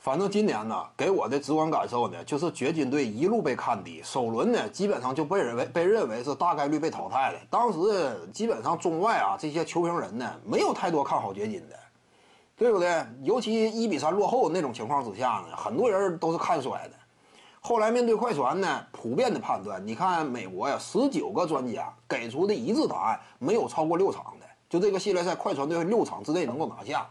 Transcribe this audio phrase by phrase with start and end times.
[0.00, 7.38] 反正今年呢，给我的直观感受呢，就是掘金队一路被看低，首轮呢基本上就被认为被认为是大概率被淘汰的。
[7.50, 7.78] 当时
[8.32, 11.76] 基本上中外啊这些球评人呢，没有太多看好掘金的，
[12.56, 13.04] 对不对？
[13.24, 16.94] 尤其一比三落后那种情况之下呢，很多人都是看衰的。
[17.60, 27.06] 后来面对快船呢，普遍的判断，你看美国呀，十九个专家给出的一致答案，没有超过六场的，就这个系列赛，快船队六场之内能够拿下。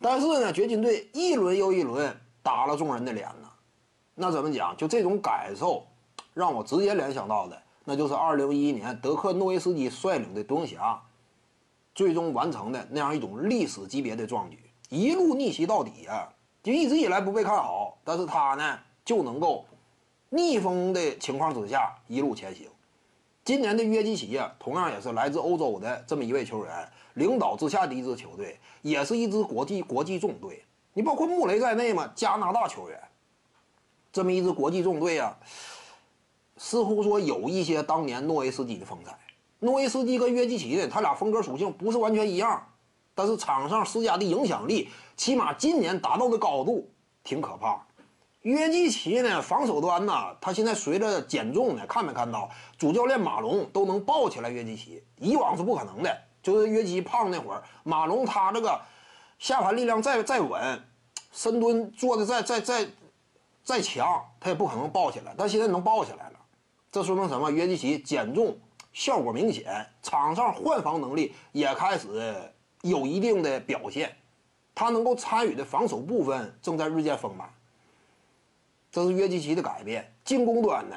[0.00, 3.48] 但是呢，掘金队一轮又一轮打了众人的脸呢，
[4.14, 4.76] 那怎么讲？
[4.76, 5.86] 就这种感受，
[6.34, 11.02] 让我直接联想到的，那就是2011年德克诺维斯基率领的独行侠，
[11.94, 14.58] 最终完成的那样一种历史级别的壮举，
[14.90, 16.28] 一路逆袭到底啊！
[16.62, 19.64] 就一直以来不被看好，但是他呢就能够
[20.30, 22.68] 逆风的情况之下一路前行。
[23.44, 30.64] 今年的约基奇啊，同样也是来自欧洲的这么一位球员，领导之下的一支球队，也是一支国际国际重队。
[30.94, 32.98] 你包括穆雷在内嘛，加拿大球员，
[34.10, 35.36] 这么一支国际重队啊，
[36.56, 39.18] 似乎说有一些当年诺维斯基的风采。
[39.58, 42.66] 诺维斯基跟约基奇呢，他俩风格属性不是完全一样，
[43.14, 44.88] 但是场上施加的影响力，
[45.18, 46.88] 起码今年达到的高度
[47.22, 47.86] 挺可怕。
[48.44, 56.14] 约基奇呢，防守端呢，他现在随着减重呢，看没看到主教练马龙都能抱起来约基奇，以往是不可能的。
[56.42, 58.78] 就是约基胖那会儿，马龙他这个
[59.38, 60.84] 下盘力量再再稳，
[61.32, 62.86] 深蹲做的再再再
[63.62, 65.34] 再强，他也不可能抱起来。
[65.38, 66.38] 但现在能抱起来了，
[66.92, 67.50] 这说明什么？
[67.50, 68.58] 约基奇减重
[68.92, 72.34] 效果明显，场上换防能力也开始
[72.82, 74.14] 有一定的表现，
[74.74, 77.48] 他能够参与的防守部分正在日渐丰满。
[78.94, 80.94] 这是约基奇的改变，进攻端呢，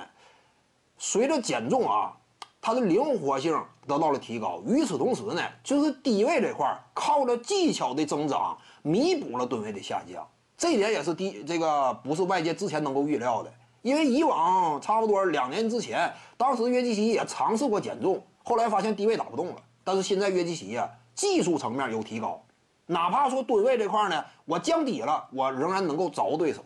[0.99, 2.15] 随着减重啊，
[2.61, 4.61] 他的灵活性得到了提高。
[4.67, 10.23] 与此同时呢，就是低位这块靠着技巧的增长，弥补了吨位的下降。
[10.55, 19.55] 这一点也是低这个不是外界之前能够预料的，因为以往差不多两年之前，当时约基奇也尝试过减重，后来发现低位打不动了。
[19.83, 22.43] 但是现在约基奇呀，技术层面有提高，
[22.85, 26.63] 哪怕说吨位这块呢，我降低了，我仍然能够找对手。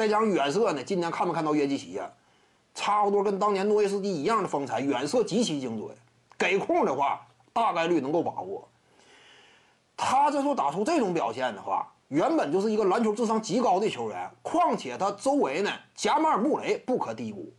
[0.00, 2.10] 再加上远射呢，今年看没看到约基奇呀？
[2.74, 5.94] 差不多跟当年诺维斯基一样的风采，远射极其精准，
[6.38, 7.20] 给空的话
[7.52, 8.66] 大概率能够把握。
[9.98, 17.52] 他这时候打出这种表现的话，原本就是一个篮球智商极高的球员，况且他周围呢，贾马尔·穆雷不可低估。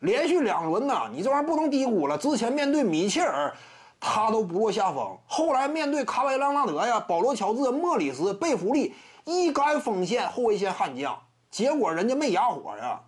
[0.00, 2.18] 连续两轮呢，你这玩意儿不能低估了。
[2.18, 3.56] 之前面对米切尔，
[3.98, 11.18] 他都不落下风；后来面对卡维拉纳德呀、保罗·乔治、莫里斯、贝弗利，一干锋线、后卫线悍将。
[11.50, 13.00] 结果人家没哑火呀，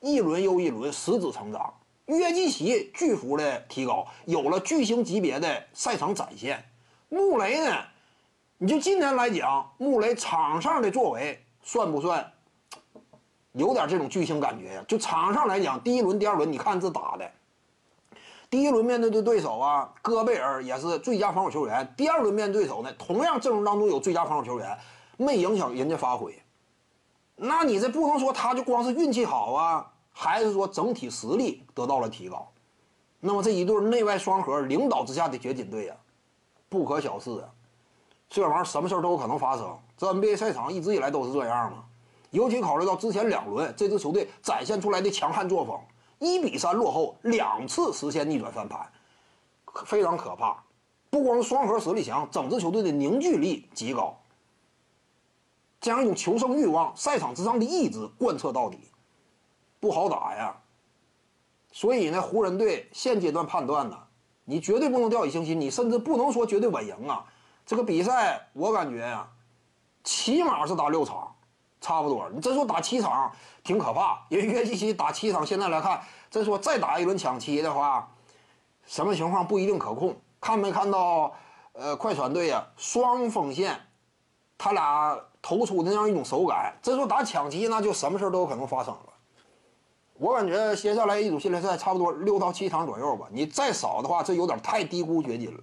[0.00, 1.72] 一轮又一轮十指成长，
[2.04, 6.62] 约基奇巨幅的提高，有了巨星级别的赛场展现。
[7.08, 7.76] 穆雷呢，
[8.58, 12.30] 你就今年来讲，穆雷场上的作为算不算
[13.52, 14.84] 有点这种巨星感觉呀？
[14.86, 17.30] 就场上来讲，第一轮、第二轮，你看这打的，
[18.50, 21.94] 第一轮面对的对手啊，戈贝尔也是最佳防守球员。
[21.96, 24.78] 第二轮面对手呢，同样阵容当中有最佳防守球员，
[25.16, 26.38] 没影响人家发挥。
[27.46, 32.48] 那你这不能说他就光是运气好啊，还是说整体实力得到了提高？
[33.20, 35.94] 那么这一对内外双核领导之下的掘金队呀，
[36.68, 37.48] 不可小视啊！
[38.28, 39.78] 这玩意儿什么事儿都有可能发生。
[39.96, 41.84] 这 NBA 赛场一直以来都是这样嘛。
[42.30, 45.78] 尤其考虑到之前两轮这支球队展现出来的强悍作风，
[46.18, 48.86] 一比三落后两次实现逆转翻盘，
[49.84, 50.62] 非常可怕。
[51.08, 54.14] 不光双核实力强，整支球队的凝聚力极高。
[55.86, 58.90] 将一种求胜欲望、赛场之上的意志贯彻到底，
[59.78, 60.56] 不好打呀。
[61.70, 63.96] 所以呢，湖人队现阶段判断呢，
[64.44, 67.24] 你绝对不能掉以轻心，你甚至不能说绝对稳赢啊。
[67.64, 69.28] 这个比赛我感觉呀，
[70.02, 71.32] 起码是打六场，
[71.80, 72.28] 差不多。
[72.34, 73.30] 你真说打七场
[73.62, 78.10] 挺可怕，因为约基奇打七场，现在来看，真说再打一轮抢七的话，
[78.86, 80.16] 什么情况不一定可控。
[80.40, 81.32] 看没看到？
[81.78, 83.78] 呃，快船队呀，双锋线，
[84.58, 85.18] 他俩。
[85.42, 89.12] 投出的那样一种手感，这说打抢七，那就什么事都有可能发生了。
[90.14, 95.60] 我感觉接下来一组系列赛差不多六到七场左右吧，你再少的话，这有点太低估掘金了。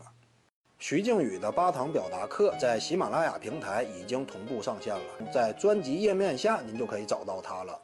[0.80, 7.78] 徐静宇的八堂表达课在喜马拉雅平台已经同步上线了，在专辑页面下您就可以找到它了。